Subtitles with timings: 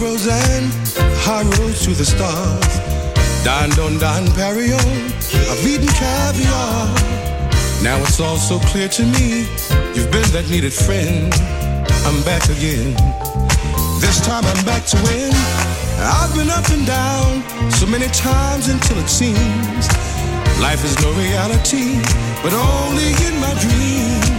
[0.00, 0.72] On and
[1.20, 2.72] high roads to the stars.
[3.44, 5.12] Dined on Dom Perignon,
[5.44, 6.88] I've eaten caviar.
[7.84, 9.44] Now it's all so clear to me,
[9.92, 11.28] you've been that needed friend.
[12.08, 12.96] I'm back again.
[14.00, 15.36] This time I'm back to win.
[16.00, 19.84] I've been up and down so many times until it seems
[20.64, 22.00] life is no reality,
[22.40, 24.32] but only in my dreams.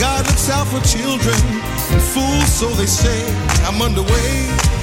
[0.00, 1.36] God looks out for children
[1.92, 3.20] and fools, so they say.
[3.68, 4.75] I'm underway.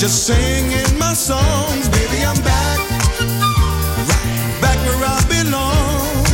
[0.00, 2.24] Just singing my songs, baby.
[2.24, 2.78] I'm back,
[4.62, 6.24] back where I belong.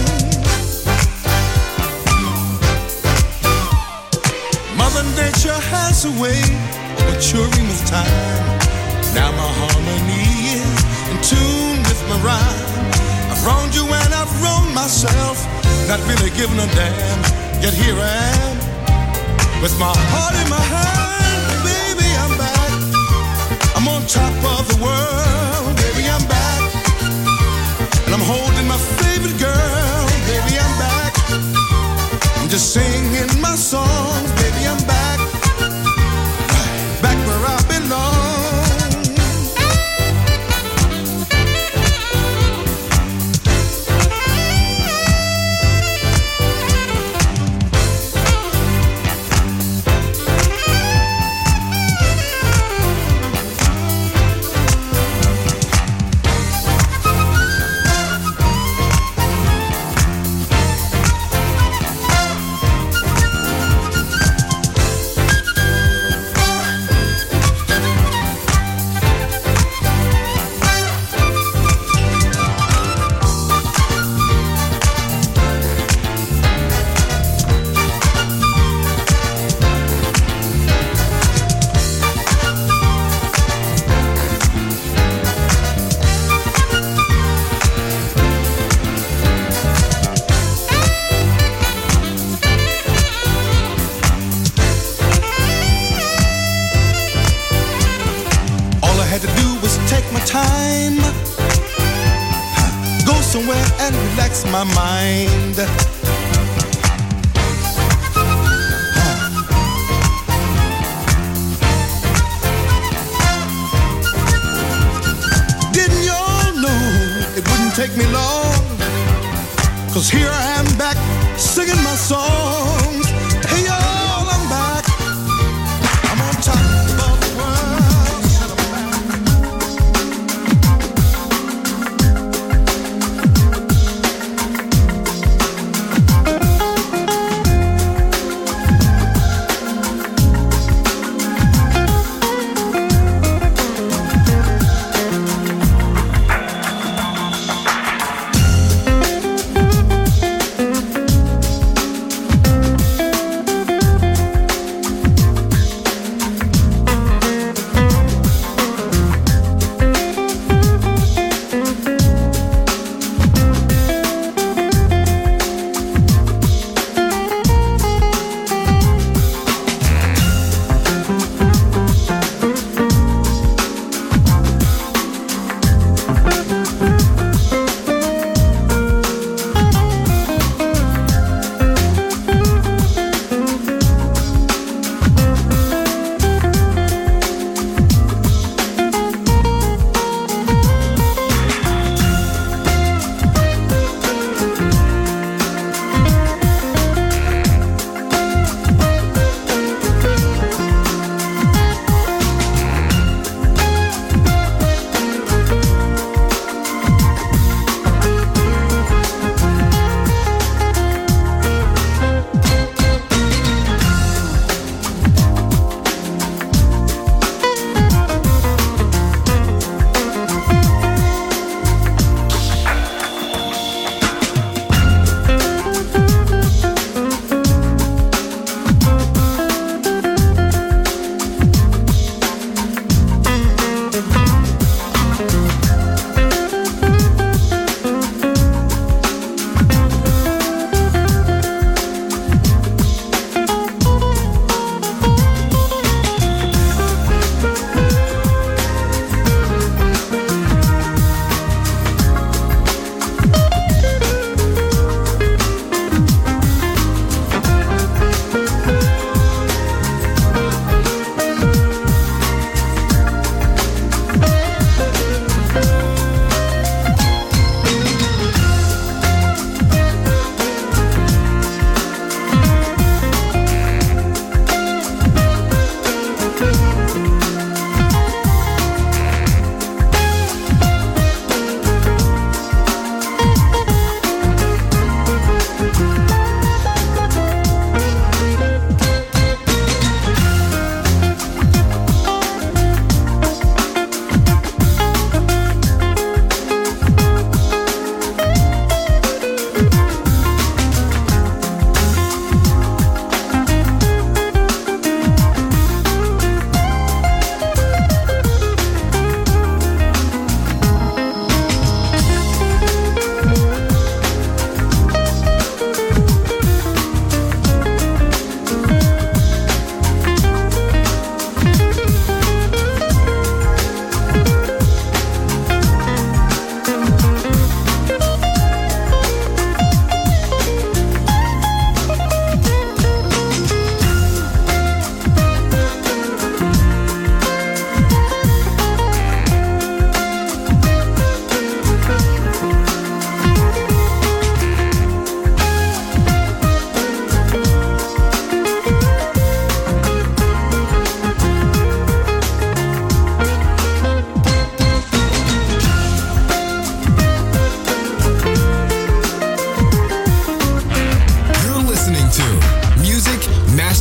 [4.78, 6.40] Mother Nature has a way
[6.96, 8.58] of maturing with time.
[9.16, 10.45] Now my harmony
[11.16, 12.66] in tune with my rhyme.
[13.30, 15.36] I've wronged you and I've wronged myself,
[15.88, 17.20] not really giving a damn.
[17.62, 18.56] Yet here I am,
[19.62, 21.44] with my heart in my hand.
[21.72, 22.72] Baby, I'm back.
[23.76, 25.72] I'm on top of the world.
[25.84, 26.62] Baby, I'm back.
[28.04, 30.04] And I'm holding my favorite girl.
[30.30, 31.12] Baby, I'm back.
[32.36, 34.15] I'm just singing my songs,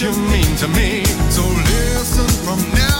[0.00, 1.04] you mean to me.
[1.28, 2.99] So listen from now.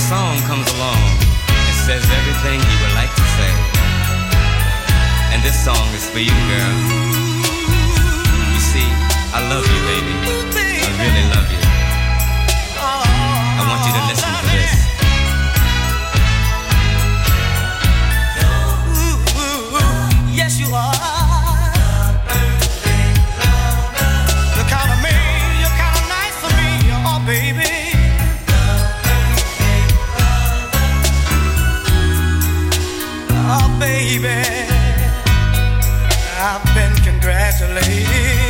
[0.00, 1.02] a song comes along
[1.68, 3.52] and says everything you would like to say.
[5.32, 6.74] And this song is for you, girl.
[8.54, 8.88] You see,
[9.36, 10.14] I love you, baby.
[10.86, 11.62] I really love you.
[12.80, 14.79] I want you to listen to this.
[37.50, 38.49] congratulate.